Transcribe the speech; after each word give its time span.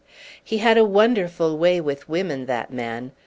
He 0.43 0.57
had 0.57 0.79
a 0.79 0.83
wonderful 0.83 1.59
way 1.59 1.79
with 1.79 2.09
women, 2.09 2.47
that 2.47 2.73
man. 2.73 3.11